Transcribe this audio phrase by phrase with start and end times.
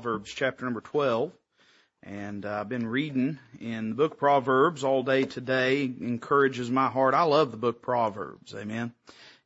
[0.00, 1.32] Proverbs chapter number 12.
[2.04, 5.86] And uh, I've been reading in the book Proverbs all day today.
[5.86, 7.14] Encourages my heart.
[7.14, 8.54] I love the book Proverbs.
[8.54, 8.92] Amen.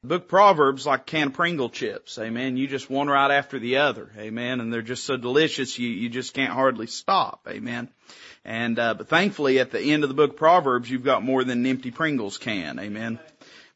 [0.03, 2.19] The book Proverbs like can of Pringle chips.
[2.19, 2.59] Amen.
[2.59, 4.11] You just one right after the other.
[4.19, 4.61] Amen.
[4.61, 7.49] And they're just so delicious you, you just can't hardly stop.
[7.49, 7.89] Amen.
[8.45, 11.61] And, uh, but thankfully at the end of the book Proverbs you've got more than
[11.61, 12.79] an empty Pringles can.
[12.79, 13.19] Amen.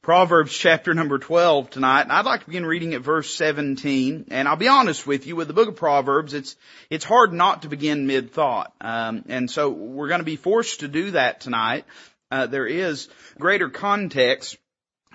[0.07, 4.27] Proverbs chapter number 12 tonight, and I'd like to begin reading at verse 17.
[4.31, 6.55] And I'll be honest with you, with the book of Proverbs, it's,
[6.89, 8.73] it's hard not to begin mid-thought.
[8.81, 11.87] Um, and so we're going to be forced to do that tonight.
[12.31, 14.57] Uh, there is greater context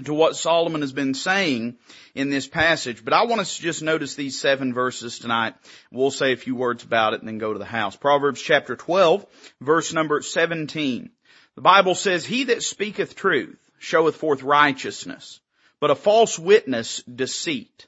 [0.04, 1.78] to what Solomon has been saying
[2.14, 3.06] in this passage.
[3.06, 5.54] But I want us to just notice these seven verses tonight.
[5.90, 7.96] We'll say a few words about it and then go to the house.
[7.96, 9.26] Proverbs chapter 12,
[9.62, 11.12] verse number 17.
[11.56, 15.40] The Bible says, He that speaketh truth, showeth forth righteousness,
[15.80, 17.88] but a false witness deceit.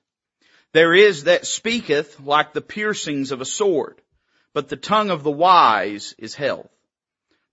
[0.71, 4.01] There is that speaketh like the piercings of a sword,
[4.53, 6.71] but the tongue of the wise is health.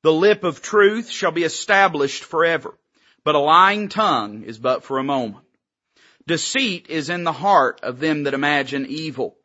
[0.02, 2.78] The lip of truth shall be established forever,
[3.24, 5.44] but a lying tongue is but for a moment.
[6.27, 9.36] Deceit is in the heart of them that imagine evil,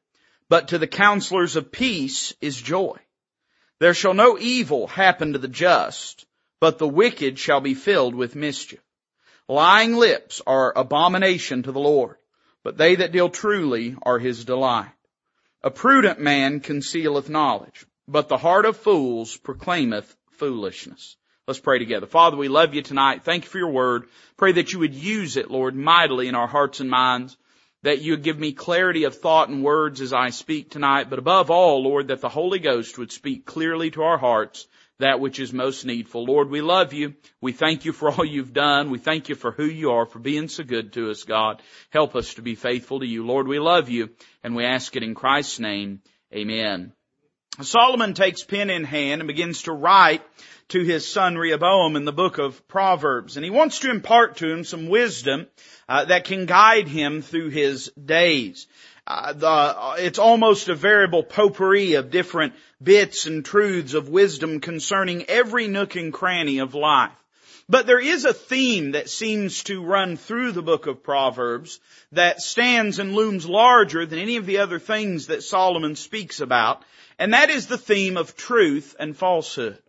[0.48, 2.98] but to the counselors of peace is joy.
[3.80, 6.26] There shall no evil happen to the just,
[6.66, 8.82] but the wicked shall be filled with mischief.
[9.48, 12.16] Lying lips are abomination to the Lord,
[12.64, 14.90] but they that deal truly are his delight.
[15.62, 21.18] A prudent man concealeth knowledge, but the heart of fools proclaimeth foolishness.
[21.46, 22.08] Let's pray together.
[22.08, 23.24] Father, we love you tonight.
[23.24, 24.08] Thank you for your word.
[24.36, 27.38] Pray that you would use it, Lord, mightily in our hearts and minds.
[27.84, 31.12] That you would give me clarity of thought and words as I speak tonight.
[31.12, 34.66] But above all, Lord, that the Holy Ghost would speak clearly to our hearts
[35.00, 36.26] that which is most needful.
[36.26, 37.16] Lord, we love you.
[37.42, 38.90] We thank you for all you've done.
[38.90, 41.62] We thank you for who you are, for being so good to us, God.
[41.90, 43.26] Help us to be faithful to you.
[43.26, 44.10] Lord, we love you
[44.44, 46.02] and we ask it in Christ's name.
[46.34, 46.94] Amen.
[47.62, 50.22] Solomon takes pen in hand and begins to write
[50.70, 53.38] to his son Rehoboam in the book of Proverbs.
[53.38, 55.48] And he wants to impart to him some wisdom
[55.88, 58.68] uh, that can guide him through his days.
[59.08, 64.60] Uh, the, uh, it's almost a variable potpourri of different bits and truths of wisdom
[64.60, 67.12] concerning every nook and cranny of life.
[67.68, 71.80] But there is a theme that seems to run through the book of Proverbs
[72.12, 76.84] that stands and looms larger than any of the other things that Solomon speaks about,
[77.18, 79.80] and that is the theme of truth and falsehood.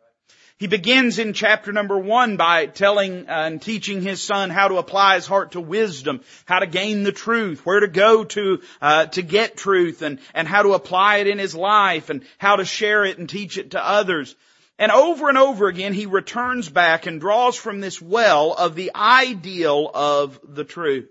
[0.58, 4.78] He begins in chapter number one by telling uh, and teaching his son how to
[4.78, 9.04] apply his heart to wisdom, how to gain the truth, where to go to uh,
[9.06, 12.64] to get truth, and and how to apply it in his life, and how to
[12.64, 14.34] share it and teach it to others.
[14.78, 18.92] And over and over again, he returns back and draws from this well of the
[18.94, 21.10] ideal of the truth.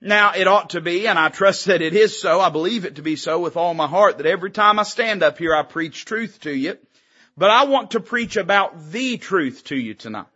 [0.00, 2.96] Now, it ought to be, and I trust that it is so, I believe it
[2.96, 5.62] to be so with all my heart, that every time I stand up here, I
[5.62, 6.78] preach truth to you.
[7.36, 10.26] But I want to preach about the truth to you tonight.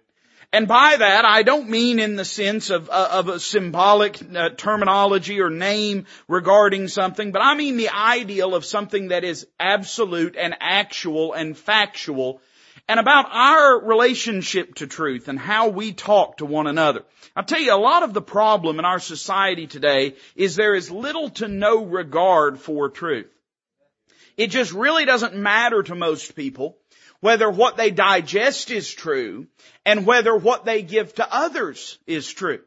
[0.52, 4.50] And by that, I don't mean in the sense of, uh, of a symbolic uh,
[4.50, 10.36] terminology or name regarding something, but I mean the ideal of something that is absolute
[10.36, 12.40] and actual and factual
[12.88, 17.02] and about our relationship to truth and how we talk to one another.
[17.34, 20.90] I'll tell you, a lot of the problem in our society today is there is
[20.90, 23.30] little to no regard for truth.
[24.36, 26.78] It just really doesn't matter to most people
[27.26, 29.48] whether what they digest is true
[29.84, 32.60] and whether what they give to others is true.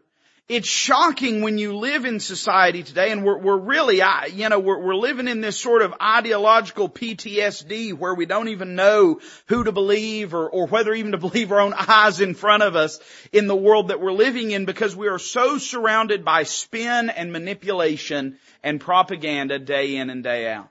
[0.49, 4.01] It's shocking when you live in society today and we're, we're really,
[4.33, 8.75] you know, we're, we're living in this sort of ideological PTSD where we don't even
[8.75, 12.61] know who to believe or, or whether even to believe our own eyes in front
[12.61, 12.99] of us
[13.31, 17.31] in the world that we're living in because we are so surrounded by spin and
[17.31, 20.69] manipulation and propaganda day in and day out.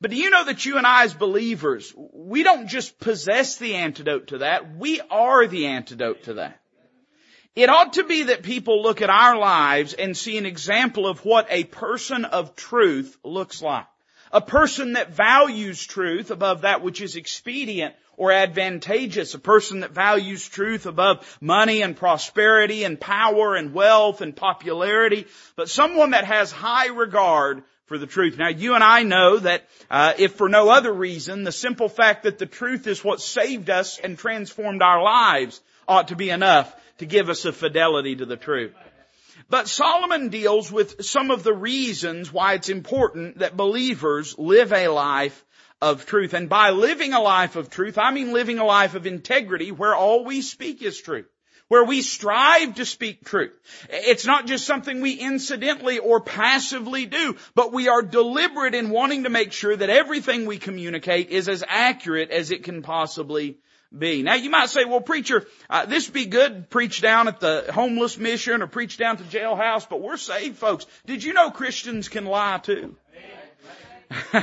[0.00, 3.74] But do you know that you and I as believers, we don't just possess the
[3.76, 6.60] antidote to that, we are the antidote to that.
[7.56, 11.24] It ought to be that people look at our lives and see an example of
[11.24, 13.86] what a person of truth looks like.
[14.32, 19.34] A person that values truth above that which is expedient or advantageous.
[19.34, 25.26] A person that values truth above money and prosperity and power and wealth and popularity.
[25.56, 28.38] But someone that has high regard for the truth.
[28.38, 32.22] Now you and I know that uh, if for no other reason, the simple fact
[32.22, 36.72] that the truth is what saved us and transformed our lives ought to be enough
[36.98, 38.72] to give us a fidelity to the truth.
[39.48, 44.86] But Solomon deals with some of the reasons why it's important that believers live a
[44.86, 45.44] life
[45.82, 46.32] of truth.
[46.32, 49.96] And by living a life of truth, I mean living a life of integrity where
[49.96, 51.26] all we speak is truth
[51.70, 53.52] where we strive to speak truth.
[53.88, 59.22] It's not just something we incidentally or passively do, but we are deliberate in wanting
[59.22, 63.56] to make sure that everything we communicate is as accurate as it can possibly
[63.96, 64.24] be.
[64.24, 68.18] Now you might say, well preacher, uh, this be good preach down at the homeless
[68.18, 70.86] mission or preach down to jailhouse, but we're saved folks.
[71.06, 72.96] Did you know Christians can lie too?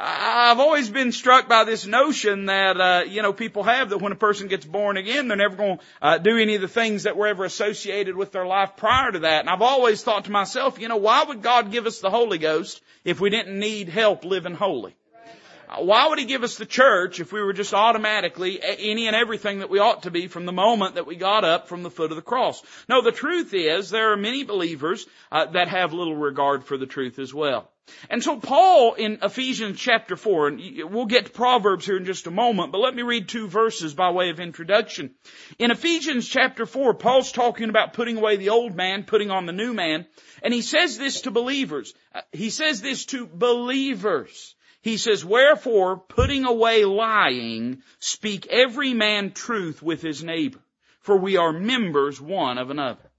[0.00, 4.12] I've always been struck by this notion that uh, you know people have that when
[4.12, 7.02] a person gets born again, they're never going to uh, do any of the things
[7.02, 9.40] that were ever associated with their life prior to that.
[9.40, 12.38] And I've always thought to myself, you know, why would God give us the Holy
[12.38, 14.94] Ghost if we didn't need help living holy?
[15.76, 19.58] Why would He give us the church if we were just automatically any and everything
[19.58, 22.12] that we ought to be from the moment that we got up from the foot
[22.12, 22.62] of the cross?
[22.88, 26.86] No, the truth is there are many believers uh, that have little regard for the
[26.86, 27.68] truth as well.
[28.10, 32.26] And so Paul in Ephesians chapter 4, and we'll get to Proverbs here in just
[32.26, 35.14] a moment, but let me read two verses by way of introduction.
[35.58, 39.52] In Ephesians chapter 4, Paul's talking about putting away the old man, putting on the
[39.52, 40.06] new man,
[40.42, 41.94] and he says this to believers.
[42.14, 44.54] Uh, he says this to believers.
[44.80, 50.60] He says, wherefore, putting away lying, speak every man truth with his neighbor,
[51.00, 53.10] for we are members one of another.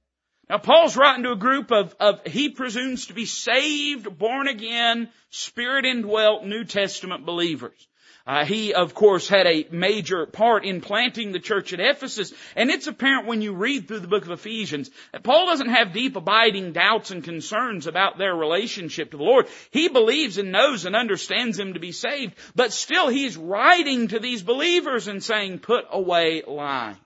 [0.49, 5.09] Now Paul's writing to a group of, of, he presumes to be saved, born again,
[5.29, 7.87] spirit indwelt New Testament believers.
[8.25, 12.69] Uh, he, of course, had a major part in planting the church at Ephesus, and
[12.69, 16.15] it's apparent when you read through the book of Ephesians that Paul doesn't have deep
[16.15, 19.47] abiding doubts and concerns about their relationship to the Lord.
[19.71, 24.19] He believes and knows and understands them to be saved, but still he's writing to
[24.19, 26.97] these believers and saying, put away lying.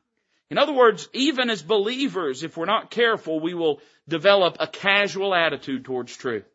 [0.53, 5.33] In other words, even as believers, if we're not careful, we will develop a casual
[5.33, 6.45] attitude towards truth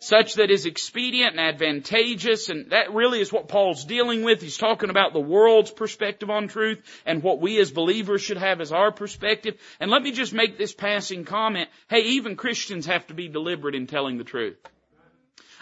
[0.00, 4.42] such that is expedient and advantageous, and that really is what Paul's dealing with.
[4.42, 8.60] He's talking about the world's perspective on truth and what we as believers should have
[8.60, 9.54] as our perspective.
[9.78, 11.70] And let me just make this passing comment.
[11.88, 14.56] Hey, even Christians have to be deliberate in telling the truth.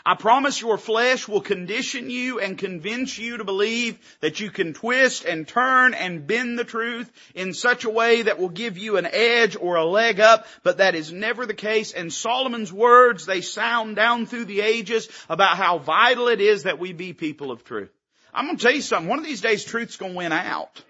[0.04, 4.72] I promise your flesh will condition you and convince you to believe that you can
[4.72, 8.96] twist and turn and bend the truth in such a way that will give you
[8.96, 11.92] an edge or a leg up, but that is never the case.
[11.92, 16.78] And Solomon's words, they sound down through the ages about how vital it is that
[16.78, 17.90] we be people of truth.
[18.32, 19.08] I'm going to tell you something.
[19.08, 20.82] One of these days truth's going to win out.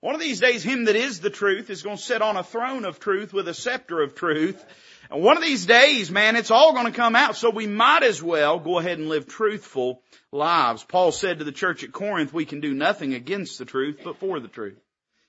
[0.00, 2.44] One of these days him that is the truth is going to sit on a
[2.44, 4.62] throne of truth with a scepter of truth
[5.10, 8.02] and one of these days, man, it's all going to come out, so we might
[8.02, 10.84] as well go ahead and live truthful lives.
[10.84, 14.18] Paul said to the church at Corinth, we can do nothing against the truth, but
[14.18, 14.78] for the truth.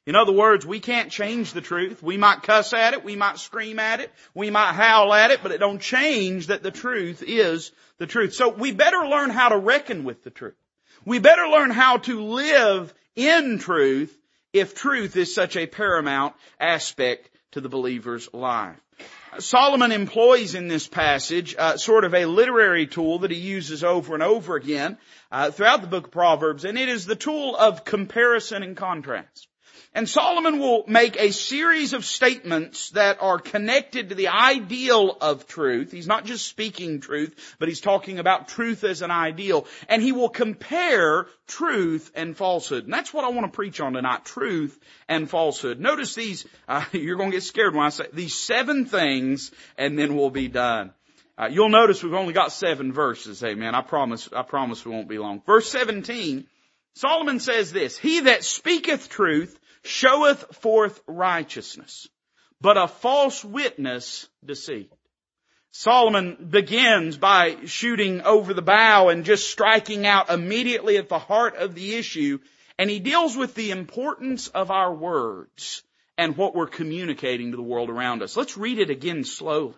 [0.06, 2.02] In other words, we can't change the truth.
[2.02, 5.42] We might cuss at it, we might scream at it, we might howl at it,
[5.44, 8.34] but it don't change that the truth is the truth.
[8.34, 10.56] So we better learn how to reckon with the truth.
[11.04, 14.18] We better learn how to live in truth
[14.54, 18.80] if truth is such a paramount aspect to the believer's life.
[19.40, 24.14] Solomon employs in this passage uh, sort of a literary tool that he uses over
[24.14, 24.98] and over again
[25.32, 29.48] uh, throughout the book of Proverbs, and it is the tool of comparison and contrast.
[29.94, 35.48] And Solomon will make a series of statements that are connected to the ideal of
[35.48, 35.92] truth.
[35.92, 39.66] He's not just speaking truth, but he's talking about truth as an ideal.
[39.90, 42.84] And he will compare truth and falsehood.
[42.84, 45.80] And that's what I want to preach on tonight, truth and falsehood.
[45.80, 49.98] Notice these, uh, you're going to get scared when I say these seven things and
[49.98, 50.92] then we'll be done.
[51.40, 53.44] Uh, you'll notice we've only got seven verses.
[53.44, 53.76] Amen.
[53.76, 55.42] I promise, I promise we won't be long.
[55.46, 56.48] Verse 17,
[56.96, 62.08] Solomon says this, He that speaketh truth showeth forth righteousness,
[62.62, 64.92] but a false witness deceit.
[65.72, 71.56] Solomon begins by shooting over the bow and just striking out immediately at the heart
[71.56, 72.40] of the issue,
[72.80, 75.84] and he deals with the importance of our words
[76.18, 78.36] and what we're communicating to the world around us.
[78.36, 79.76] Let's read it again slowly.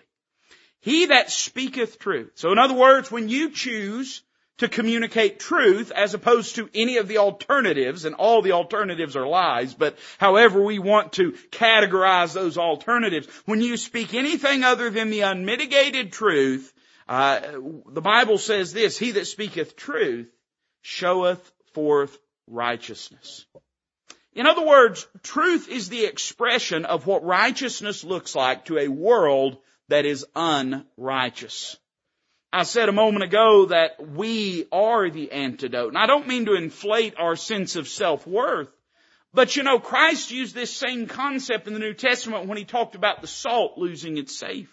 [0.81, 2.31] He that speaketh truth.
[2.35, 4.21] So in other words, when you choose
[4.59, 9.27] to communicate truth as opposed to any of the alternatives, and all the alternatives are
[9.27, 15.09] lies, but however we want to categorize those alternatives, when you speak anything other than
[15.09, 16.73] the unmitigated truth,
[17.07, 17.39] uh,
[17.87, 20.29] the Bible says this, he that speaketh truth
[20.81, 23.45] showeth forth righteousness.
[24.33, 29.57] In other words, truth is the expression of what righteousness looks like to a world
[29.87, 31.77] that is unrighteous.
[32.51, 35.89] I said a moment ago that we are the antidote.
[35.89, 38.69] And I don't mean to inflate our sense of self-worth,
[39.33, 42.95] but you know, Christ used this same concept in the New Testament when he talked
[42.95, 44.69] about the salt losing its savor.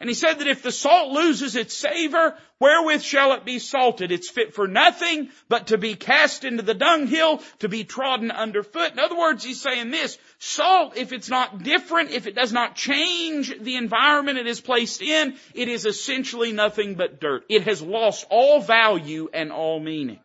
[0.00, 4.10] And he said that if the salt loses its savor, wherewith shall it be salted?
[4.10, 8.92] It's fit for nothing but to be cast into the dunghill, to be trodden underfoot.
[8.92, 12.76] In other words, he's saying this, salt, if it's not different, if it does not
[12.76, 17.44] change the environment it is placed in, it is essentially nothing but dirt.
[17.50, 20.20] It has lost all value and all meaning.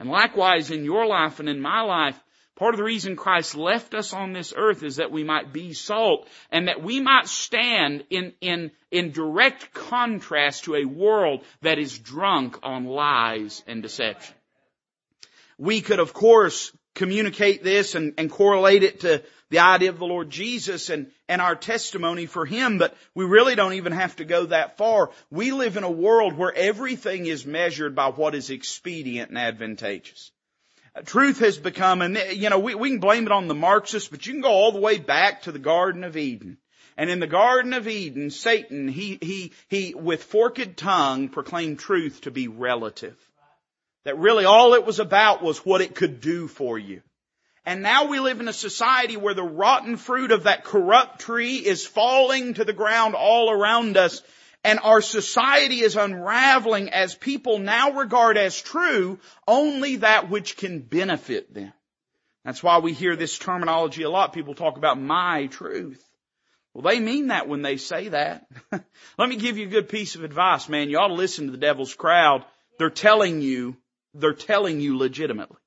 [0.00, 2.18] And likewise in your life and in my life,
[2.56, 5.72] Part of the reason Christ left us on this earth is that we might be
[5.72, 11.78] salt and that we might stand in, in, in direct contrast to a world that
[11.78, 14.34] is drunk on lies and deception.
[15.56, 20.06] We could of course communicate this and, and correlate it to the idea of the
[20.06, 24.24] Lord Jesus and, and our testimony for Him, but we really don't even have to
[24.24, 25.10] go that far.
[25.30, 30.32] We live in a world where everything is measured by what is expedient and advantageous.
[31.06, 34.26] Truth has become, and you know, we, we can blame it on the Marxists, but
[34.26, 36.58] you can go all the way back to the Garden of Eden.
[36.98, 42.22] And in the Garden of Eden, Satan, he, he, he, with forked tongue, proclaimed truth
[42.22, 43.16] to be relative.
[44.04, 47.02] That really all it was about was what it could do for you.
[47.64, 51.56] And now we live in a society where the rotten fruit of that corrupt tree
[51.56, 54.20] is falling to the ground all around us
[54.64, 60.80] and our society is unraveling as people now regard as true only that which can
[60.80, 61.72] benefit them.
[62.44, 64.32] That's why we hear this terminology a lot.
[64.32, 66.02] People talk about my truth.
[66.74, 68.46] Well, they mean that when they say that.
[69.18, 70.88] Let me give you a good piece of advice, man.
[70.88, 72.44] You ought to listen to the devil's crowd.
[72.78, 73.76] They're telling you,
[74.14, 75.58] they're telling you legitimately.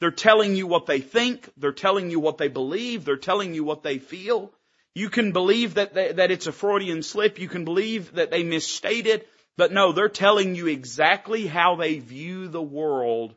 [0.00, 1.48] They're telling you what they think.
[1.56, 3.04] They're telling you what they believe.
[3.04, 4.52] They're telling you what they feel.
[4.94, 7.38] You can believe that, they, that it's a Freudian slip.
[7.38, 9.24] You can believe that they misstated.
[9.56, 13.34] But no, they're telling you exactly how they view the world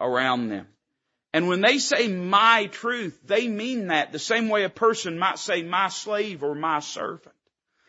[0.00, 0.66] around them.
[1.32, 5.38] And when they say my truth, they mean that the same way a person might
[5.38, 7.34] say my slave or my servant.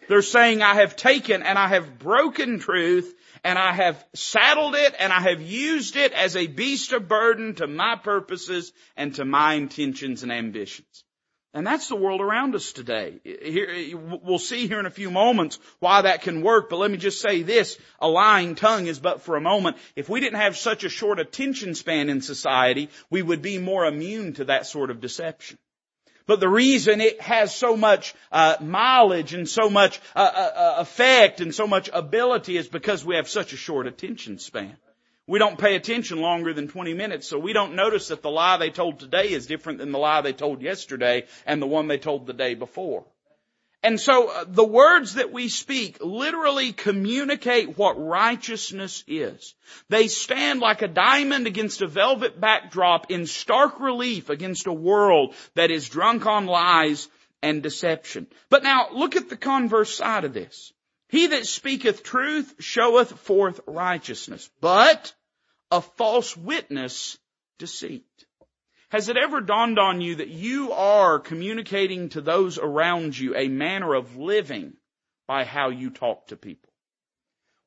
[0.07, 4.95] They're saying I have taken and I have broken truth and I have saddled it
[4.99, 9.25] and I have used it as a beast of burden to my purposes and to
[9.25, 11.03] my intentions and ambitions.
[11.55, 13.19] And that's the world around us today.
[13.23, 16.97] Here, we'll see here in a few moments why that can work, but let me
[16.97, 19.77] just say this, a lying tongue is but for a moment.
[19.95, 23.85] If we didn't have such a short attention span in society, we would be more
[23.85, 25.59] immune to that sort of deception.
[26.25, 30.75] But the reason it has so much uh, mileage and so much uh, uh, uh
[30.79, 34.77] effect and so much ability is because we have such a short attention span.
[35.25, 38.57] We don't pay attention longer than 20 minutes, so we don't notice that the lie
[38.57, 41.97] they told today is different than the lie they told yesterday and the one they
[41.97, 43.05] told the day before.
[43.83, 49.55] And so uh, the words that we speak literally communicate what righteousness is.
[49.89, 55.35] They stand like a diamond against a velvet backdrop in stark relief against a world
[55.55, 57.09] that is drunk on lies
[57.41, 58.27] and deception.
[58.49, 60.71] But now look at the converse side of this.
[61.13, 65.13] He that speaketh truth showeth forth righteousness, but
[65.69, 67.19] a false witness
[67.59, 68.07] deceit.
[68.89, 73.47] Has it ever dawned on you that you are communicating to those around you a
[73.47, 74.73] manner of living
[75.27, 76.73] by how you talk to people?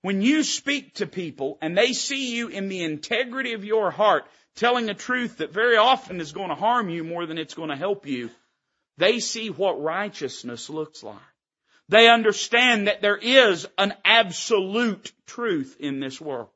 [0.02, 4.24] When you speak to people and they see you in the integrity of your heart
[4.56, 7.70] telling a truth that very often is going to harm you more than it's going
[7.70, 8.28] to help you,
[8.96, 11.35] they see what righteousness looks like.
[11.88, 16.48] They understand that there is an absolute truth in this world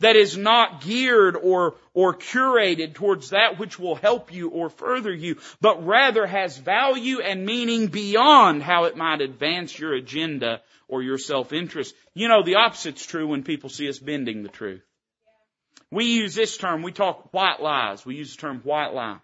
[0.00, 5.12] that is not geared or, or curated towards that which will help you or further
[5.12, 11.02] you, but rather has value and meaning beyond how it might advance your agenda or
[11.02, 11.94] your self-interest.
[12.14, 14.82] You know, the opposite's true when people see us bending the truth.
[15.90, 18.04] We use this term, we talk white lies.
[18.04, 19.18] We use the term white lies.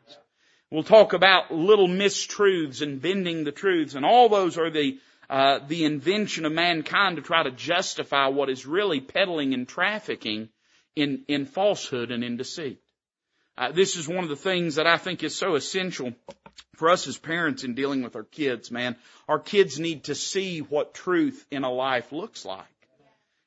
[0.70, 4.98] We'll talk about little mistruths and bending the truths, and all those are the
[5.30, 10.48] uh, the invention of mankind to try to justify what is really peddling and trafficking
[10.96, 12.80] in, in falsehood and in deceit.
[13.56, 16.12] Uh, this is one of the things that I think is so essential
[16.74, 18.96] for us as parents in dealing with our kids, man.
[19.28, 22.73] Our kids need to see what truth in a life looks like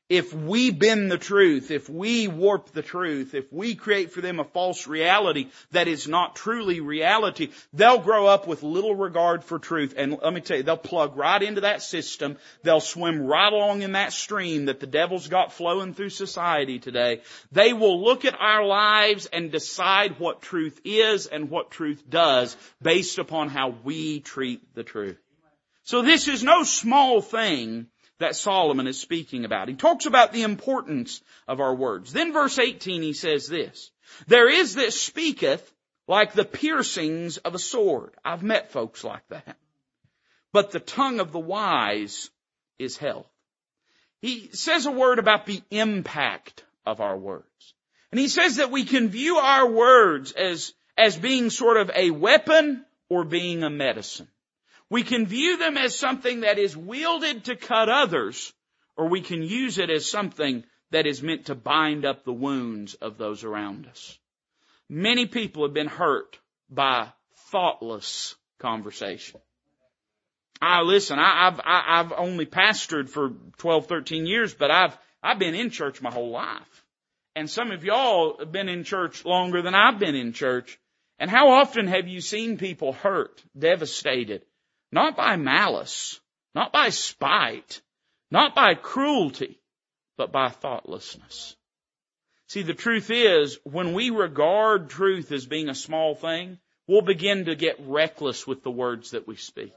[0.10, 4.40] if we bend the truth, if we warp the truth, if we create for them
[4.40, 9.60] a false reality that is not truly reality, they'll grow up with little regard for
[9.60, 9.94] truth.
[9.98, 12.38] And let me tell you, they'll plug right into that system.
[12.64, 17.22] They'll swim right along in that stream that the devil's got flowing through society today.
[17.52, 22.56] They will look at our lives and decide what truth is and what truth does
[22.82, 25.18] based upon how we treat the truth.
[25.84, 27.88] So this is no small thing
[28.20, 29.68] that Solomon is speaking about.
[29.68, 32.14] He talks about the importance of our words.
[32.14, 33.92] Then verse 18 he says this,
[34.28, 35.72] there is that speaketh
[36.08, 38.14] like the piercings of a sword.
[38.24, 39.58] I've met folks like that.
[40.54, 42.30] But the tongue of the wise
[42.80, 43.30] is health.
[44.22, 47.74] he says a word about the impact of our words.
[48.12, 52.12] And he says that we can view our words as, as being sort of a
[52.12, 54.30] weapon or being a medicine.
[54.89, 58.53] We can view them as something that is wielded to cut others,
[58.96, 62.94] or we can use it as something that is meant to bind up the wounds
[62.96, 64.17] of those around us.
[64.89, 66.39] Many people have been hurt
[66.70, 67.10] by
[67.51, 69.41] thoughtless conversation.
[70.62, 75.53] I listen, I, have I've only pastored for 12, 13 years, but I've, I've been
[75.53, 76.86] in church my whole life.
[77.36, 80.79] And some of y'all have been in church longer than I've been in church.
[81.20, 84.44] And how often have you seen people hurt, devastated,
[84.91, 86.20] not by malice,
[86.56, 87.82] not by spite,
[88.32, 89.60] not by cruelty,
[90.17, 91.56] but by thoughtlessness?
[92.48, 97.46] See, the truth is, when we regard truth as being a small thing, we'll begin
[97.46, 99.74] to get reckless with the words that we speak.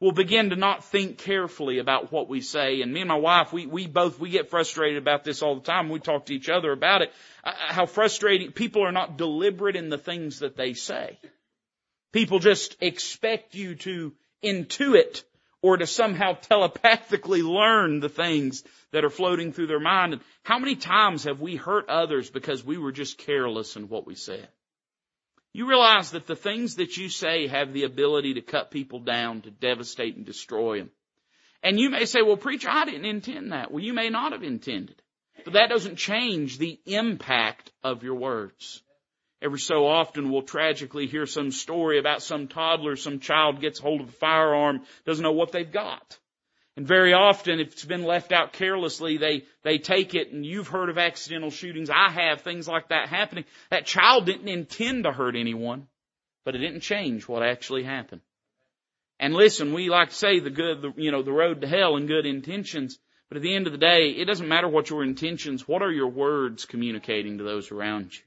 [0.00, 2.82] We'll begin to not think carefully about what we say.
[2.82, 5.62] And me and my wife, we, we both, we get frustrated about this all the
[5.62, 5.88] time.
[5.88, 7.12] We talk to each other about it.
[7.42, 11.18] Uh, how frustrating, people are not deliberate in the things that they say.
[12.12, 15.22] People just expect you to intuit
[15.60, 18.62] or to somehow telepathically learn the things
[18.92, 20.14] that are floating through their mind.
[20.14, 24.06] And how many times have we hurt others because we were just careless in what
[24.06, 24.48] we said?
[25.52, 29.42] You realize that the things that you say have the ability to cut people down,
[29.42, 30.90] to devastate and destroy them.
[31.62, 33.72] And you may say, well, preacher, I didn't intend that.
[33.72, 35.02] Well, you may not have intended.
[35.44, 38.82] But that doesn't change the impact of your words.
[39.40, 44.00] Every so often we'll tragically hear some story about some toddler, some child gets hold
[44.00, 46.18] of a firearm, doesn't know what they've got.
[46.76, 50.68] And very often, if it's been left out carelessly, they, they take it and you've
[50.68, 51.90] heard of accidental shootings.
[51.90, 53.44] I have things like that happening.
[53.70, 55.88] That child didn't intend to hurt anyone,
[56.44, 58.20] but it didn't change what actually happened.
[59.20, 61.96] And listen, we like to say the good, the, you know, the road to hell
[61.96, 65.02] and good intentions, but at the end of the day, it doesn't matter what your
[65.02, 68.22] intentions, what are your words communicating to those around you?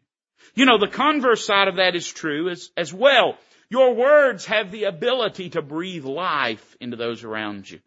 [0.55, 3.37] You know, the converse side of that is true as, as well.
[3.69, 7.79] Your words have the ability to breathe life into those around you.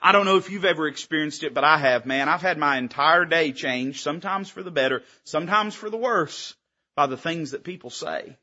[0.00, 2.28] I don't know if you've ever experienced it, but I have, man.
[2.28, 6.54] I've had my entire day changed, sometimes for the better, sometimes for the worse,
[6.94, 8.36] by the things that people say.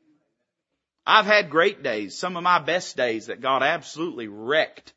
[1.06, 4.92] I've had great days, some of my best days that God absolutely wrecked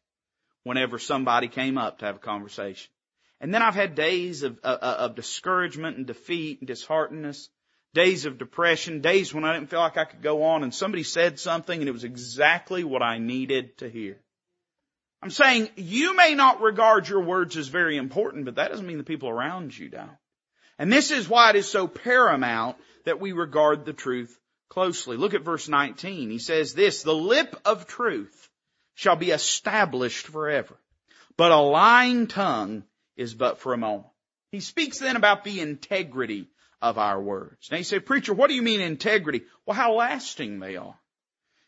[0.64, 2.92] whenever somebody came up to have a conversation.
[3.40, 7.50] And then I've had days of, of, of discouragement and defeat and disheartenness,
[7.94, 11.04] days of depression, days when I didn't feel like I could go on and somebody
[11.04, 14.20] said something and it was exactly what I needed to hear.
[15.22, 18.98] I'm saying you may not regard your words as very important, but that doesn't mean
[18.98, 20.10] the people around you don't.
[20.78, 24.38] And this is why it is so paramount that we regard the truth
[24.70, 25.18] closely.
[25.18, 26.30] Look at verse 19.
[26.30, 28.50] He says this, the lip of truth
[28.96, 30.76] shall be established forever,
[31.38, 32.84] but a lying tongue
[33.16, 34.08] is but for a moment.
[34.52, 36.50] He speaks then about the integrity
[36.84, 37.70] of our words.
[37.72, 39.44] Now you say, preacher, what do you mean integrity?
[39.66, 41.00] Well, how lasting they are.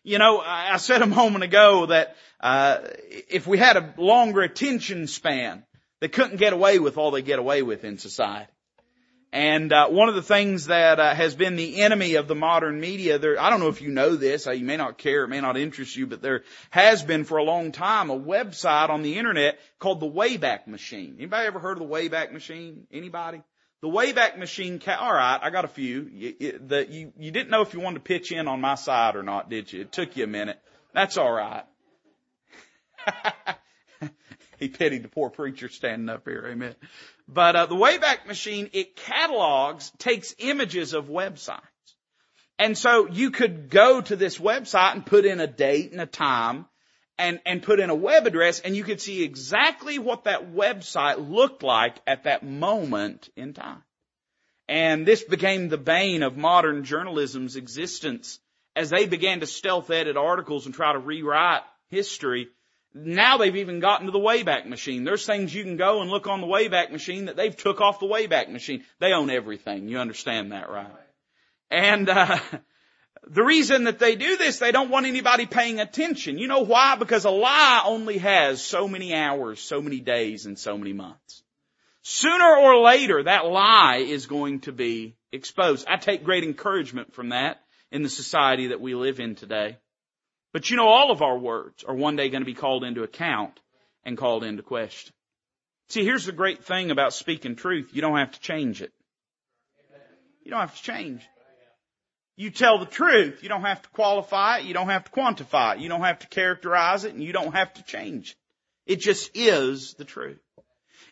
[0.04, 5.08] You know, I said a moment ago that uh, if we had a longer attention
[5.08, 5.64] span,
[6.02, 8.52] they couldn't get away with all they get away with in society.
[9.32, 12.80] And uh, one of the things that uh, has been the enemy of the modern
[12.80, 15.30] media, there, I don't know if you know this, uh, you may not care, it
[15.30, 19.02] may not interest you, but there has been for a long time a website on
[19.02, 21.16] the internet called the Wayback Machine.
[21.18, 22.88] Anybody ever heard of the Wayback Machine?
[22.92, 23.42] Anybody?
[23.82, 26.10] The Wayback Machine, all right, I got a few.
[26.12, 29.16] You, the, you, you didn't know if you wanted to pitch in on my side
[29.16, 29.82] or not, did you?
[29.82, 30.60] It took you a minute.
[30.94, 31.66] That's all right.
[34.60, 36.76] he pitied the poor preacher standing up here, amen.
[37.28, 41.62] But uh, the Wayback Machine, it catalogs, takes images of websites.
[42.58, 46.06] And so you could go to this website and put in a date and a
[46.06, 46.66] time
[47.18, 51.30] and, and put in a web address and you could see exactly what that website
[51.30, 53.84] looked like at that moment in time.
[54.68, 58.40] And this became the bane of modern journalism's existence
[58.76, 62.50] as they began to stealth edit articles and try to rewrite history.
[62.94, 65.04] Now they've even gotten to the Wayback Machine.
[65.04, 68.00] There's things you can go and look on the Wayback Machine that they've took off
[68.00, 68.84] the Wayback Machine.
[69.00, 69.88] They own everything.
[69.88, 70.92] You understand that, right?
[71.70, 72.40] And, uh,
[73.28, 76.38] the reason that they do this, they don't want anybody paying attention.
[76.38, 76.96] You know why?
[76.96, 81.44] Because a lie only has so many hours, so many days, and so many months.
[82.04, 85.88] Sooner or later, that lie is going to be exposed.
[85.88, 87.62] I take great encouragement from that
[87.92, 89.78] in the society that we live in today.
[90.54, 93.04] But you know, all of our words are one day going to be called into
[93.04, 93.60] account
[94.04, 95.14] and called into question.
[95.90, 97.90] See, here's the great thing about speaking truth.
[97.94, 98.94] You don't have to change it.
[100.44, 101.28] You don't have to change.
[102.38, 103.44] You tell the truth.
[103.44, 104.66] You don't have to qualify it.
[104.66, 105.80] You don't have to quantify it.
[105.80, 108.94] You don't have to characterize it and you don't have to change it.
[108.94, 110.40] It just is the truth.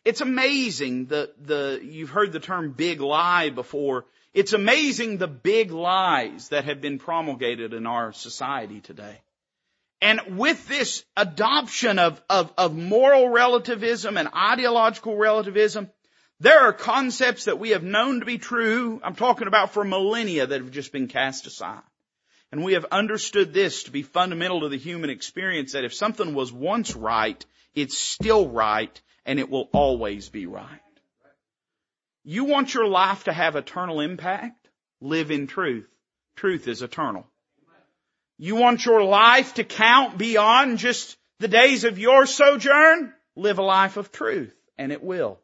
[0.05, 4.05] It's amazing the, the, you've heard the term big lie before.
[4.33, 9.21] It's amazing the big lies that have been promulgated in our society today.
[10.01, 15.89] And with this adoption of, of, of moral relativism and ideological relativism,
[16.43, 18.99] there are concepts that we have known to be true.
[19.01, 21.79] I'm talking about for millennia that have just been cast aside.
[22.51, 26.33] And we have understood this to be fundamental to the human experience that if something
[26.33, 27.43] was once right,
[27.75, 30.81] it's still right and it will always be right.
[32.25, 34.67] You want your life to have eternal impact?
[34.99, 35.87] Live in truth.
[36.35, 37.25] Truth is eternal.
[38.37, 43.13] You want your life to count beyond just the days of your sojourn?
[43.37, 45.39] Live a life of truth and it will.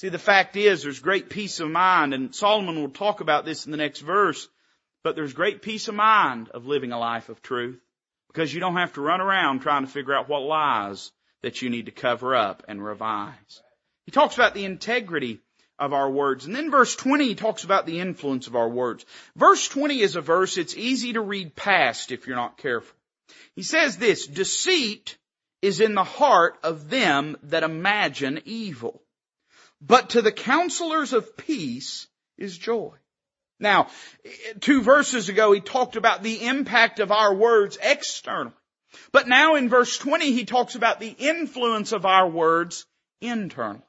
[0.00, 3.66] See, the fact is there's great peace of mind and Solomon will talk about this
[3.66, 4.48] in the next verse,
[5.04, 7.78] but there's great peace of mind of living a life of truth
[8.28, 11.68] because you don't have to run around trying to figure out what lies that you
[11.68, 13.62] need to cover up and revise.
[14.06, 15.42] He talks about the integrity
[15.78, 16.46] of our words.
[16.46, 19.04] And then verse 20 he talks about the influence of our words.
[19.36, 22.96] Verse 20 is a verse it's easy to read past if you're not careful.
[23.54, 25.18] He says this, deceit
[25.60, 29.02] is in the heart of them that imagine evil.
[29.80, 32.92] But to the counselors of peace is joy.
[33.58, 33.88] Now,
[34.60, 38.54] two verses ago he talked about the impact of our words externally.
[39.12, 42.86] But now in verse 20 he talks about the influence of our words
[43.20, 43.84] internally.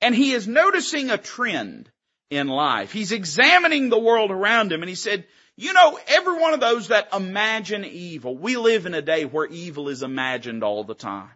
[0.00, 1.90] And he is noticing a trend
[2.30, 2.92] in life.
[2.92, 6.88] He's examining the world around him and he said, you know, every one of those
[6.88, 11.30] that imagine evil, we live in a day where evil is imagined all the time.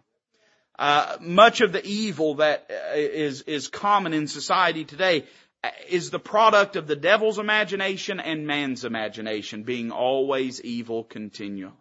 [0.79, 5.25] Uh, much of the evil that uh, is is common in society today
[5.63, 11.73] uh, is the product of the devil's imagination and man's imagination, being always evil continually.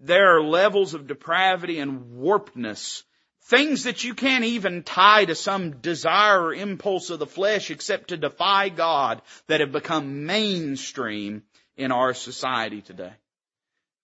[0.00, 3.02] There are levels of depravity and warpedness
[3.48, 8.08] Things that you can't even tie to some desire or impulse of the flesh except
[8.08, 13.14] to defy God that have become mainstream in our society today.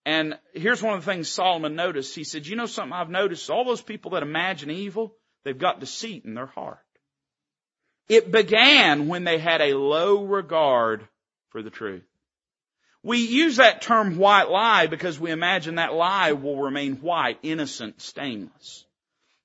[0.07, 2.15] And here's one of the things Solomon noticed.
[2.15, 3.49] He said, you know something I've noticed?
[3.49, 6.79] All those people that imagine evil, they've got deceit in their heart.
[8.09, 11.09] It began when they had a low regard
[11.51, 12.05] for the truth.
[13.03, 18.01] We use that term white lie because we imagine that lie will remain white, innocent,
[18.01, 18.87] stainless.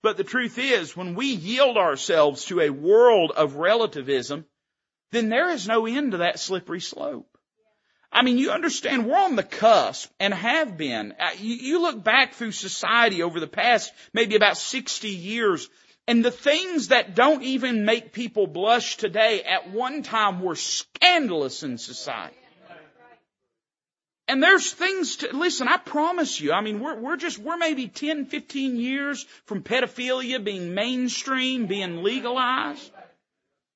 [0.01, 4.45] But the truth is, when we yield ourselves to a world of relativism,
[5.11, 7.28] then there is no end to that slippery slope.
[8.11, 11.13] I mean, you understand we're on the cusp and have been.
[11.19, 15.69] Uh, you, look back through society over the past maybe about 60 years
[16.07, 21.61] and the things that don't even make people blush today at one time were scandalous
[21.61, 22.35] in society.
[24.27, 27.87] And there's things to, listen, I promise you, I mean, we're, we're just, we're maybe
[27.87, 32.91] 10, 15 years from pedophilia being mainstream, being legalized.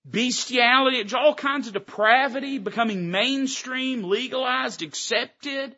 [0.06, 5.76] Bestiality, all kinds of depravity becoming mainstream, legalized, accepted.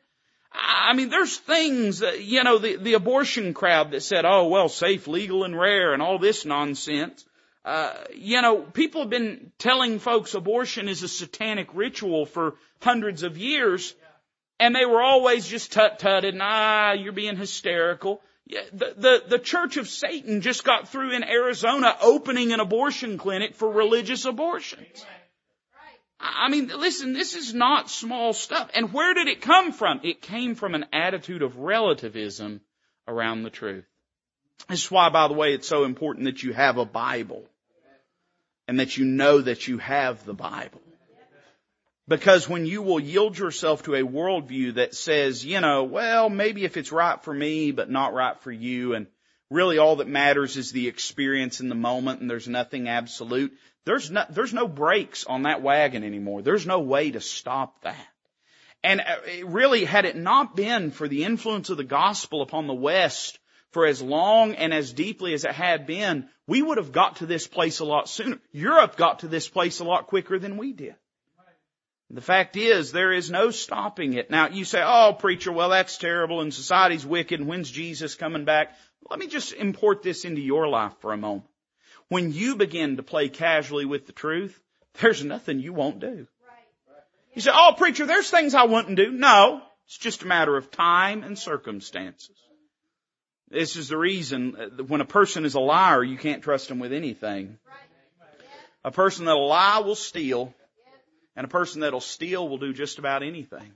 [0.51, 4.69] I mean, there's things that, you know, the, the abortion crowd that said, oh, well,
[4.69, 7.25] safe, legal, and rare, and all this nonsense.
[7.63, 13.23] Uh, you know, people have been telling folks abortion is a satanic ritual for hundreds
[13.23, 13.95] of years.
[14.59, 18.21] And they were always just tut-tutted and ah, you're being hysterical.
[18.47, 23.55] The, the, the Church of Satan just got through in Arizona opening an abortion clinic
[23.55, 25.05] for religious abortions.
[26.19, 28.69] I mean, listen, this is not small stuff.
[28.73, 29.99] And where did it come from?
[30.03, 32.62] It came from an attitude of relativism
[33.08, 33.86] around the truth.
[34.69, 37.43] This is why, by the way, it's so important that you have a Bible
[38.67, 40.81] and that you know that you have the Bible.
[42.07, 46.63] Because when you will yield yourself to a worldview that says, you know, well, maybe
[46.63, 49.07] if it's right for me, but not right for you, and
[49.49, 53.53] really all that matters is the experience in the moment and there's nothing absolute,
[53.85, 56.41] there's no, there's no brakes on that wagon anymore.
[56.41, 58.07] There's no way to stop that.
[58.83, 62.73] And uh, really, had it not been for the influence of the gospel upon the
[62.73, 63.39] West
[63.71, 67.25] for as long and as deeply as it had been, we would have got to
[67.25, 68.37] this place a lot sooner.
[68.51, 70.95] Europe got to this place a lot quicker than we did.
[72.11, 74.29] The fact is, there is no stopping it.
[74.29, 78.45] Now, you say, oh, preacher, well, that's terrible and society's wicked and when's Jesus coming
[78.45, 78.75] back?
[79.09, 81.45] Let me just import this into your life for a moment.
[82.07, 84.59] When you begin to play casually with the truth,
[85.01, 86.27] there's nothing you won't do.
[87.33, 89.11] You say, oh, preacher, there's things I wouldn't do.
[89.11, 92.35] No, it's just a matter of time and circumstances.
[93.49, 96.79] This is the reason uh, when a person is a liar, you can't trust him
[96.79, 97.57] with anything.
[98.83, 100.53] A person that'll lie will steal.
[101.35, 103.71] And a person that'll steal will do just about anything.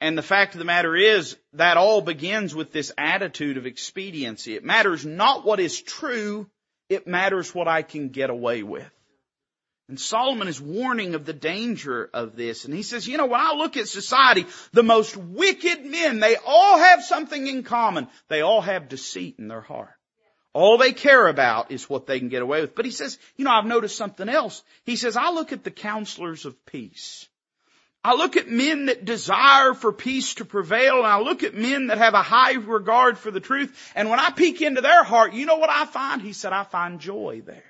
[0.00, 4.54] And the fact of the matter is, that all begins with this attitude of expediency.
[4.54, 6.48] It matters not what is true,
[6.88, 8.90] It matters what I can get away with.
[9.88, 12.64] And Solomon is warning of the danger of this.
[12.64, 16.36] And he says, you know, when I look at society, the most wicked men, they
[16.36, 18.08] all have something in common.
[18.28, 19.94] They all have deceit in their heart.
[20.54, 22.76] All they care about is what they can get away with.
[22.76, 24.62] But he says, you know, I've noticed something else.
[24.84, 27.28] He says, I look at the counselors of peace.
[28.04, 31.88] I look at men that desire for peace to prevail and I look at men
[31.88, 33.92] that have a high regard for the truth.
[33.96, 36.22] And when I peek into their heart, you know what I find?
[36.22, 37.64] He said, I find joy there.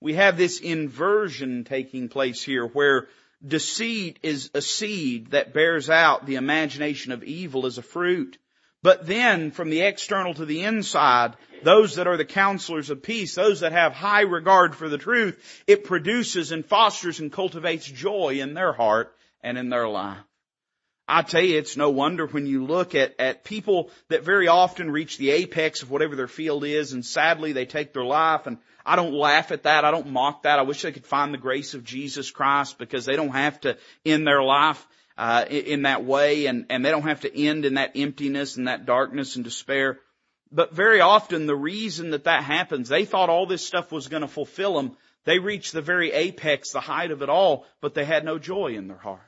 [0.00, 3.08] We have this inversion taking place here where
[3.46, 8.38] deceit is a seed that bears out the imagination of evil as a fruit.
[8.82, 13.34] But then from the external to the inside, those that are the counselors of peace,
[13.34, 18.38] those that have high regard for the truth, it produces and fosters and cultivates joy
[18.40, 20.18] in their heart and in their life.
[21.10, 24.90] I tell you, it's no wonder when you look at, at people that very often
[24.90, 28.58] reach the apex of whatever their field is and sadly they take their life and
[28.84, 29.84] I don't laugh at that.
[29.84, 30.58] I don't mock that.
[30.58, 33.78] I wish they could find the grace of Jesus Christ because they don't have to
[34.04, 34.86] end their life
[35.18, 38.68] uh, in that way, and and they don't have to end in that emptiness and
[38.68, 39.98] that darkness and despair.
[40.52, 44.22] But very often, the reason that that happens, they thought all this stuff was going
[44.22, 44.96] to fulfill them.
[45.24, 48.68] They reached the very apex, the height of it all, but they had no joy
[48.68, 49.20] in their heart.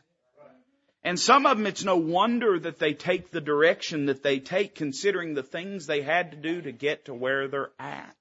[1.02, 4.74] And some of them, it's no wonder that they take the direction that they take,
[4.74, 8.16] considering the things they had to do to get to where they're at.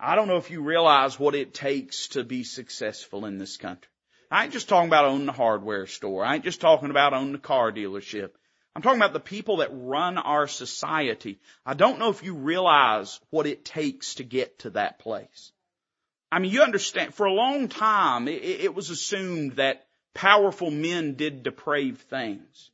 [0.00, 3.88] I don't know if you realize what it takes to be successful in this country.
[4.34, 6.24] I ain't just talking about owning a hardware store.
[6.24, 8.30] I ain't just talking about owning a car dealership.
[8.74, 11.38] I'm talking about the people that run our society.
[11.64, 15.52] I don't know if you realize what it takes to get to that place.
[16.32, 21.14] I mean, you understand, for a long time, it, it was assumed that powerful men
[21.14, 22.70] did depraved things.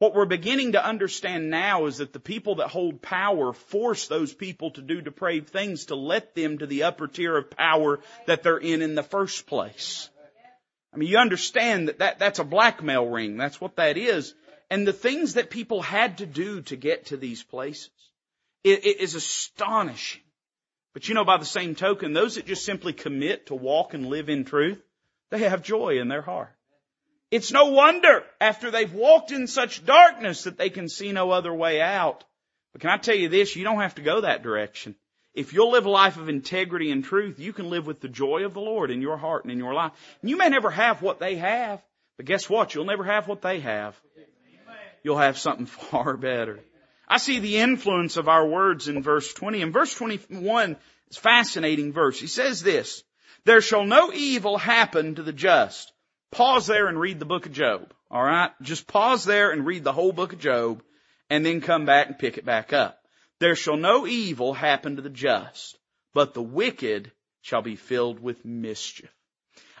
[0.00, 4.34] What we're beginning to understand now is that the people that hold power force those
[4.34, 8.42] people to do depraved things to let them to the upper tier of power that
[8.42, 10.10] they're in in the first place.
[10.92, 13.36] I mean, you understand that, that that's a blackmail ring.
[13.36, 14.34] That's what that is.
[14.70, 17.90] And the things that people had to do to get to these places
[18.62, 20.22] it, it is astonishing.
[20.92, 24.08] But you know, by the same token, those that just simply commit to walk and
[24.08, 24.82] live in truth,
[25.30, 26.54] they have joy in their heart.
[27.30, 31.54] It's no wonder after they've walked in such darkness that they can see no other
[31.54, 32.24] way out.
[32.72, 33.54] But can I tell you this?
[33.54, 34.96] You don't have to go that direction.
[35.34, 38.44] If you'll live a life of integrity and truth, you can live with the joy
[38.44, 39.92] of the Lord in your heart and in your life.
[40.22, 41.80] You may never have what they have,
[42.16, 42.74] but guess what?
[42.74, 43.98] You'll never have what they have.
[45.02, 46.60] You'll have something far better.
[47.08, 49.62] I see the influence of our words in verse 20.
[49.62, 50.76] In verse 21,
[51.08, 52.20] it's a fascinating verse.
[52.20, 53.02] He says this,
[53.44, 55.92] There shall no evil happen to the just.
[56.30, 57.92] Pause there and read the book of Job.
[58.10, 58.52] Alright?
[58.62, 60.82] Just pause there and read the whole book of Job
[61.28, 62.99] and then come back and pick it back up.
[63.40, 65.78] There shall no evil happen to the just,
[66.14, 69.10] but the wicked shall be filled with mischief.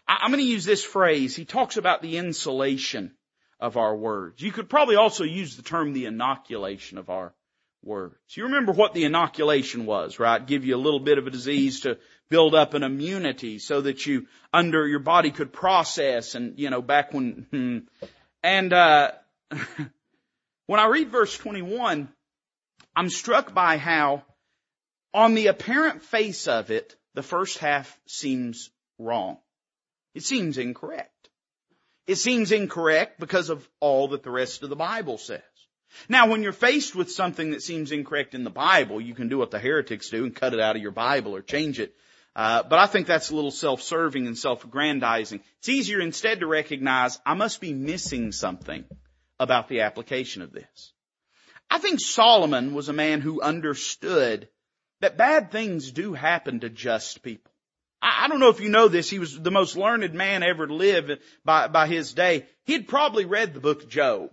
[0.08, 1.36] I'm going to use this phrase.
[1.36, 3.14] He talks about the insulation
[3.60, 4.42] of our words.
[4.42, 7.34] You could probably also use the term the inoculation of our
[7.82, 8.16] words.
[8.30, 10.44] You remember what the inoculation was, right?
[10.44, 14.06] Give you a little bit of a disease to build up an immunity so that
[14.06, 17.78] you under your body could process and you know back when hmm.
[18.42, 19.10] and uh
[20.66, 22.08] when I read verse 21
[22.94, 24.24] I'm struck by how
[25.12, 29.38] on the apparent face of it, the first half seems wrong.
[30.14, 31.28] It seems incorrect.
[32.06, 35.42] It seems incorrect because of all that the rest of the Bible says.
[36.08, 39.38] Now, when you're faced with something that seems incorrect in the Bible, you can do
[39.38, 41.94] what the heretics do and cut it out of your Bible or change it.
[42.34, 45.40] Uh, but I think that's a little self-serving and self-aggrandizing.
[45.58, 48.84] It's easier instead to recognize I must be missing something
[49.40, 50.92] about the application of this.
[51.70, 54.48] I think Solomon was a man who understood
[55.00, 57.52] that bad things do happen to just people.
[58.02, 59.08] I, I don't know if you know this.
[59.08, 62.46] He was the most learned man ever to live by, by his day.
[62.64, 64.30] He'd probably read the book of Job.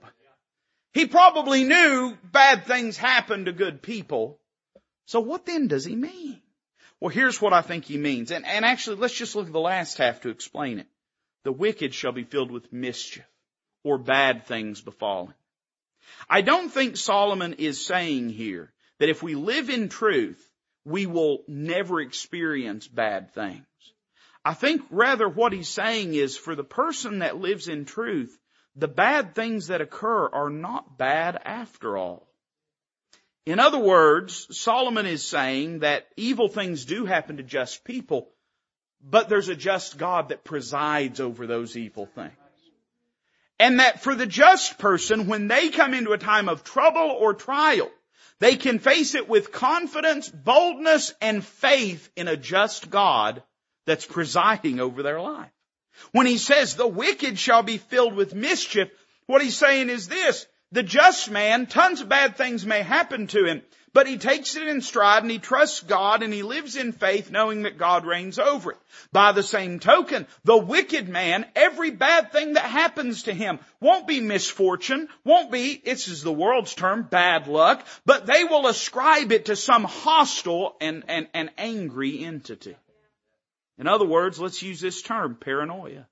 [0.94, 4.40] He probably knew bad things happen to good people.
[5.06, 6.42] So what then does he mean?
[7.00, 8.32] Well, here's what I think he means.
[8.32, 10.88] And, and actually, let's just look at the last half to explain it.
[11.44, 13.26] The wicked shall be filled with mischief
[13.84, 15.36] or bad things befalling.
[16.30, 20.44] I don't think Solomon is saying here that if we live in truth,
[20.86, 23.66] we will never experience bad things.
[24.44, 28.38] I think rather what he's saying is for the person that lives in truth,
[28.78, 32.28] the bad things that occur are not bad after all.
[33.46, 38.30] In other words, Solomon is saying that evil things do happen to just people,
[39.02, 42.34] but there's a just God that presides over those evil things.
[43.60, 47.34] And that for the just person, when they come into a time of trouble or
[47.34, 47.90] trial,
[48.40, 53.42] They can face it with confidence, boldness, and faith in a just God
[53.86, 55.52] that's presiding over their life.
[56.12, 58.90] When he says the wicked shall be filled with mischief,
[59.26, 63.46] what he's saying is this, the just man, tons of bad things may happen to
[63.46, 63.64] him,
[63.98, 67.32] but he takes it in stride and he trusts God and he lives in faith
[67.32, 68.78] knowing that God reigns over it.
[69.12, 74.06] By the same token, the wicked man, every bad thing that happens to him won't
[74.06, 79.32] be misfortune, won't be, this is the world's term, bad luck, but they will ascribe
[79.32, 82.76] it to some hostile and, and, and angry entity.
[83.80, 86.06] In other words, let's use this term, paranoia.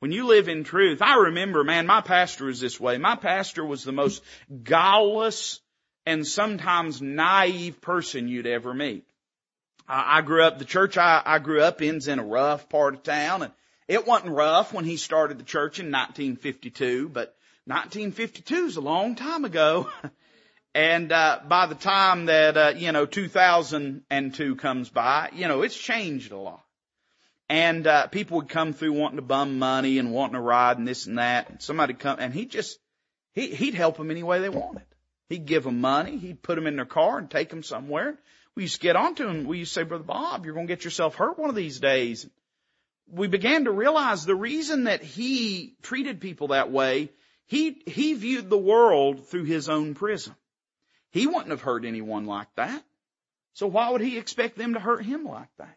[0.00, 2.98] When you live in truth, I remember, man, my pastor was this way.
[2.98, 4.22] My pastor was the most
[4.64, 5.60] guileless,
[6.06, 9.06] and sometimes naive person you'd ever meet.
[9.88, 12.94] I, I grew up, the church I, I grew up in's in a rough part
[12.94, 13.52] of town and
[13.86, 17.36] it wasn't rough when he started the church in 1952, but
[17.66, 19.90] 1952 is a long time ago.
[20.74, 25.76] and, uh, by the time that, uh, you know, 2002 comes by, you know, it's
[25.76, 26.64] changed a lot.
[27.50, 30.88] And, uh, people would come through wanting to bum money and wanting to ride and
[30.88, 31.50] this and that.
[31.50, 32.78] And somebody come, and he just,
[33.34, 34.86] he, he'd help them any way they wanted.
[35.28, 36.18] He'd give them money.
[36.18, 38.18] He'd put them in their car and take them somewhere.
[38.54, 39.44] We used to get onto him.
[39.44, 41.80] We used to say, Brother Bob, you're going to get yourself hurt one of these
[41.80, 42.26] days.
[43.08, 47.10] We began to realize the reason that he treated people that way,
[47.46, 50.34] he, he viewed the world through his own prism.
[51.10, 52.82] He wouldn't have hurt anyone like that.
[53.54, 55.76] So why would he expect them to hurt him like that?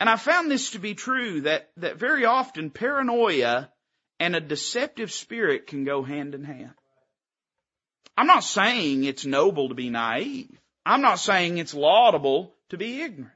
[0.00, 3.70] And I found this to be true that, that very often paranoia
[4.18, 6.74] and a deceptive spirit can go hand in hand.
[8.16, 10.50] I'm not saying it's noble to be naive.
[10.84, 13.32] I'm not saying it's laudable to be ignorant.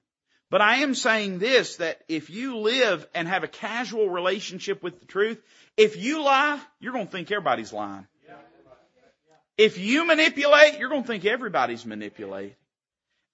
[0.50, 5.00] But I am saying this, that if you live and have a casual relationship with
[5.00, 5.42] the truth,
[5.76, 8.07] if you lie, you're going to think everybody's lying.
[9.59, 12.55] If you manipulate, you're going to think everybody's manipulating.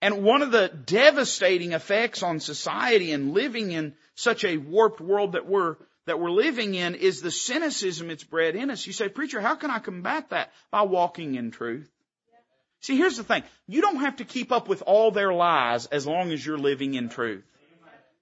[0.01, 5.33] And one of the devastating effects on society and living in such a warped world
[5.33, 8.87] that we're that we're living in is the cynicism it's bred in us.
[8.87, 10.53] You say, preacher, how can I combat that?
[10.71, 11.91] By walking in truth.
[12.81, 13.45] See, here's the thing.
[13.69, 16.95] You don't have to keep up with all their lies as long as you're living
[16.95, 17.45] in truth.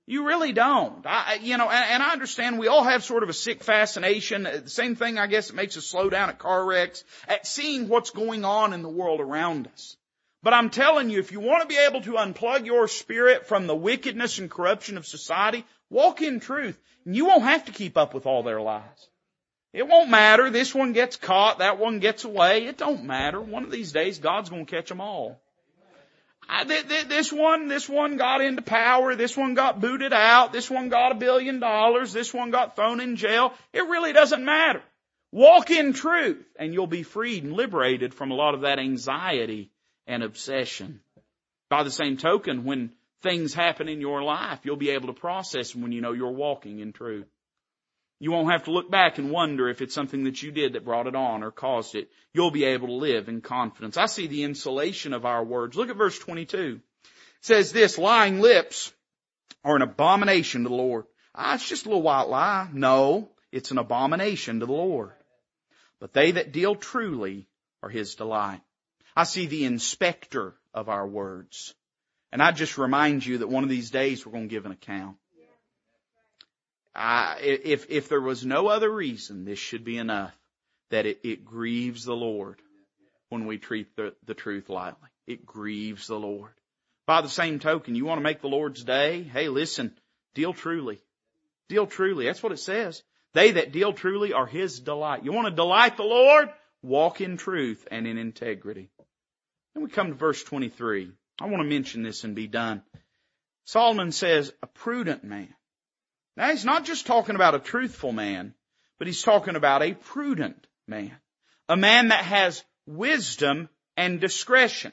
[0.07, 1.07] You really don't.
[1.07, 4.43] I, you know, and, and, I understand we all have sort of a sick fascination.
[4.43, 7.87] The same thing, I guess, it makes us slow down at car wrecks, at seeing
[7.87, 9.97] what's going on in the world around us.
[10.43, 13.69] But I'm telling you, if you want to be able to unplug your spirit from
[13.69, 16.79] the wickedness and corruption of society, walk in truth.
[17.05, 19.09] And you won't have to keep up with all their lies.
[19.73, 20.51] It won't matter.
[20.51, 21.59] This one gets caught.
[21.59, 22.67] That one gets away.
[22.67, 23.41] It don't matter.
[23.41, 25.41] One of these days, God's going to catch them all.
[26.49, 29.15] I, th- th- this one, this one got into power.
[29.15, 30.53] This one got booted out.
[30.53, 32.13] This one got a billion dollars.
[32.13, 33.55] This one got thrown in jail.
[33.73, 34.83] It really doesn't matter.
[35.31, 39.71] Walk in truth and you'll be freed and liberated from a lot of that anxiety
[40.09, 41.01] and obsession.
[41.69, 42.91] By the same token, when
[43.23, 46.31] things happen in your life, you'll be able to process them when you know you're
[46.31, 47.27] walking in truth.
[48.19, 50.85] You won't have to look back and wonder if it's something that you did that
[50.85, 52.11] brought it on or caused it.
[52.35, 53.97] You'll be able to live in confidence.
[53.97, 55.75] I see the insulation of our words.
[55.75, 56.81] Look at verse 22.
[56.81, 58.93] It says this, lying lips
[59.65, 61.07] are an abomination to the Lord.
[61.35, 62.69] Ah, it's just a little white lie.
[62.73, 65.13] No, it's an abomination to the Lord.
[65.99, 67.47] But they that deal truly
[67.83, 68.61] are his delight.
[69.17, 71.75] I see the inspector of our words.
[72.33, 74.73] And I just remind you that one of these days we're going to give an
[74.73, 75.17] account.
[76.95, 80.35] I, if, if there was no other reason, this should be enough
[80.91, 82.61] that it, it grieves the Lord
[83.29, 85.09] when we treat the, the truth lightly.
[85.27, 86.51] It grieves the Lord.
[87.07, 89.23] By the same token, you want to make the Lord's day?
[89.23, 89.97] Hey, listen,
[90.35, 91.01] deal truly.
[91.69, 92.27] Deal truly.
[92.27, 93.03] That's what it says.
[93.33, 95.25] They that deal truly are His delight.
[95.25, 96.51] You want to delight the Lord?
[96.83, 98.91] Walk in truth and in integrity.
[99.75, 101.13] Then we come to verse 23.
[101.41, 102.83] I want to mention this and be done.
[103.65, 105.55] Solomon says, a prudent man.
[106.37, 108.55] Now he's not just talking about a truthful man,
[108.99, 111.17] but he's talking about a prudent man.
[111.69, 114.93] A man that has wisdom and discretion.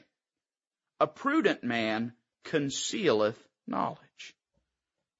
[1.00, 2.12] A prudent man
[2.44, 3.98] concealeth knowledge.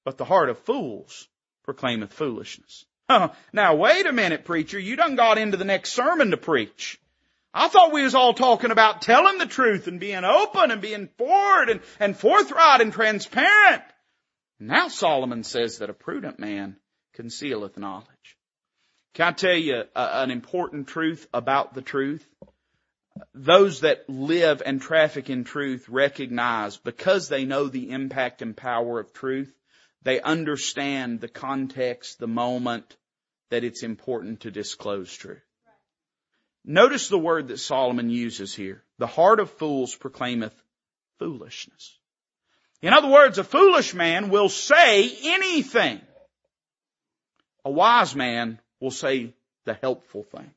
[0.05, 1.29] But the heart of fools
[1.65, 2.87] proclaimeth foolishness.
[3.53, 4.79] now wait a minute, preacher.
[4.79, 6.99] You done got into the next sermon to preach.
[7.55, 11.09] I thought we was all talking about telling the truth and being open and being
[11.17, 13.83] forward and, and forthright and transparent.
[14.61, 16.77] Now Solomon says that a prudent man
[17.15, 18.37] concealeth knowledge.
[19.15, 22.25] Can I tell you an important truth about the truth?
[23.35, 29.01] Those that live and traffic in truth recognize because they know the impact and power
[29.01, 29.53] of truth,
[30.03, 32.97] they understand the context, the moment
[33.51, 35.43] that it's important to disclose truth.
[36.71, 38.83] Notice the word that Solomon uses here.
[38.99, 40.53] The heart of fools proclaimeth
[41.19, 41.99] foolishness.
[42.83, 45.99] In other words, a foolish man will say anything.
[47.65, 49.33] A wise man will say
[49.65, 50.51] the helpful thing.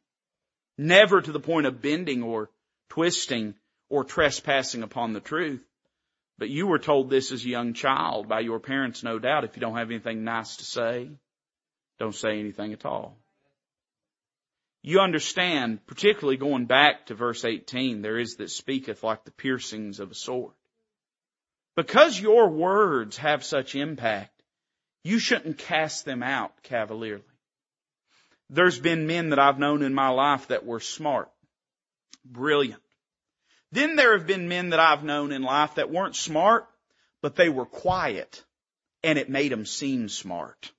[0.78, 2.50] Never to the point of bending or
[2.90, 3.56] twisting
[3.88, 5.64] or trespassing upon the truth.
[6.38, 9.46] But you were told this as a young child by your parents, no doubt.
[9.46, 11.10] If you don't have anything nice to say,
[12.00, 13.16] don't say anything at all.
[14.84, 20.00] You understand, particularly going back to verse 18, there is that speaketh like the piercings
[20.00, 20.54] of a sword.
[21.76, 24.42] Because your words have such impact,
[25.04, 27.24] you shouldn't cast them out cavalierly.
[28.50, 31.30] There's been men that I've known in my life that were smart,
[32.26, 32.82] brilliant.
[33.72, 36.68] Then there have been men that I've known in life that weren't smart,
[37.22, 38.44] but they were quiet
[39.04, 40.72] and it made them seem smart.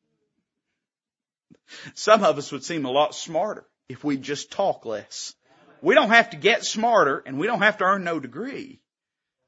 [1.95, 5.35] Some of us would seem a lot smarter if we just talk less.
[5.81, 8.81] We don't have to get smarter and we don't have to earn no degree.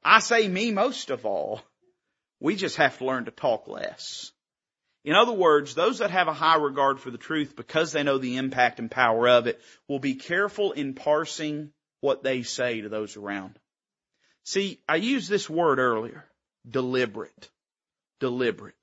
[0.03, 1.61] I say me most of all.
[2.39, 4.31] We just have to learn to talk less.
[5.03, 8.17] In other words, those that have a high regard for the truth because they know
[8.17, 11.71] the impact and power of it will be careful in parsing
[12.01, 13.57] what they say to those around.
[14.43, 16.25] See, I used this word earlier.
[16.69, 17.49] Deliberate.
[18.19, 18.75] Deliberate.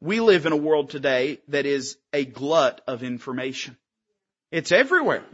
[0.00, 3.76] We live in a world today that is a glut of information.
[4.50, 5.24] It's everywhere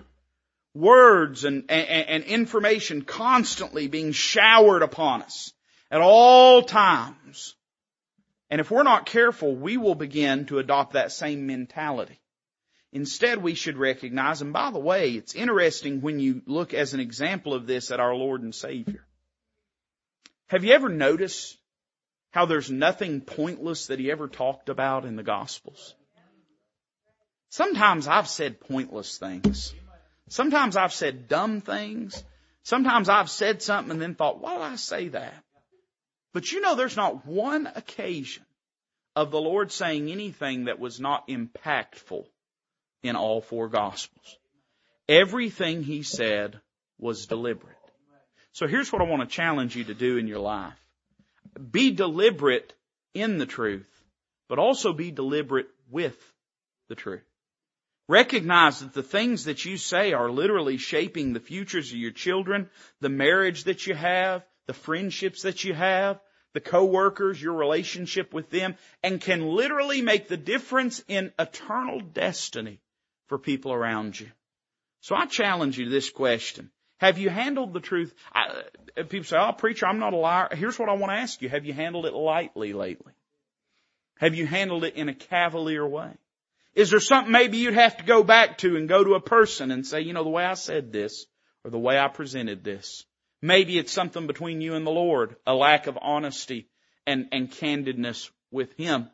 [0.74, 5.52] words and, and, and information constantly being showered upon us
[5.90, 7.54] at all times.
[8.50, 12.20] And if we're not careful, we will begin to adopt that same mentality.
[12.92, 17.00] Instead, we should recognize, and by the way, it's interesting when you look as an
[17.00, 19.04] example of this at our Lord and Savior.
[20.46, 21.56] Have you ever noticed
[22.30, 25.94] how there's nothing pointless that he ever talked about in the Gospels?
[27.54, 29.72] Sometimes I've said pointless things.
[30.28, 32.20] Sometimes I've said dumb things.
[32.64, 35.34] Sometimes I've said something and then thought, why did I say that?
[36.32, 38.44] But you know there's not one occasion
[39.14, 42.24] of the Lord saying anything that was not impactful
[43.04, 44.36] in all four Gospels.
[45.08, 46.58] Everything He said
[46.98, 47.76] was deliberate.
[48.50, 50.74] So here's what I want to challenge you to do in your life.
[51.70, 52.72] Be deliberate
[53.14, 53.88] in the truth,
[54.48, 56.18] but also be deliberate with
[56.88, 57.22] the truth.
[58.08, 62.68] Recognize that the things that you say are literally shaping the futures of your children,
[63.00, 66.20] the marriage that you have, the friendships that you have,
[66.52, 72.80] the coworkers, your relationship with them, and can literally make the difference in eternal destiny
[73.26, 74.30] for people around you.
[75.00, 76.70] So I challenge you this question.
[76.98, 78.14] Have you handled the truth?
[78.32, 78.62] I,
[79.08, 80.48] people say, oh, preacher, I'm not a liar.
[80.52, 81.48] Here's what I want to ask you.
[81.48, 83.12] Have you handled it lightly lately?
[84.18, 86.12] Have you handled it in a cavalier way?
[86.74, 89.70] Is there something maybe you'd have to go back to and go to a person
[89.70, 91.26] and say, you know, the way I said this
[91.64, 93.04] or the way I presented this?
[93.40, 96.68] Maybe it's something between you and the Lord, a lack of honesty
[97.06, 99.10] and, and candidness with Him.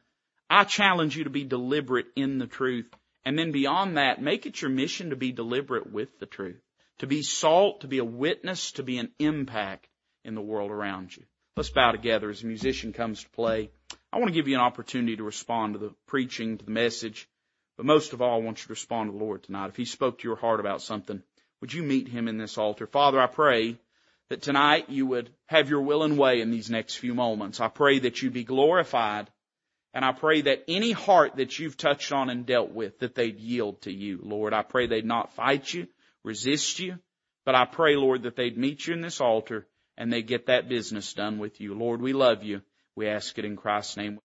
[0.48, 2.86] I challenge you to be deliberate in the truth.
[3.24, 6.60] And then beyond that, make it your mission to be deliberate with the truth.
[7.00, 9.88] To be salt, to be a witness, to be an impact
[10.24, 11.24] in the world around you.
[11.56, 13.70] Let's bow together as a musician comes to play.
[14.12, 17.28] I want to give you an opportunity to respond to the preaching, to the message.
[17.80, 19.70] But most of all, I want you to respond to the Lord tonight.
[19.70, 21.22] If He spoke to your heart about something,
[21.62, 22.86] would you meet Him in this altar?
[22.86, 23.78] Father, I pray
[24.28, 27.58] that tonight you would have your will and way in these next few moments.
[27.58, 29.30] I pray that you be glorified.
[29.94, 33.40] And I pray that any heart that you've touched on and dealt with, that they'd
[33.40, 34.52] yield to you, Lord.
[34.52, 35.88] I pray they'd not fight you,
[36.22, 36.98] resist you,
[37.46, 39.66] but I pray, Lord, that they'd meet you in this altar
[39.96, 41.72] and they'd get that business done with you.
[41.72, 42.60] Lord, we love you.
[42.94, 44.20] We ask it in Christ's name.